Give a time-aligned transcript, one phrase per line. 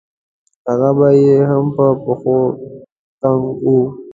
[0.67, 2.37] هغه به يې هم په پښو
[3.21, 3.77] تنګ وو.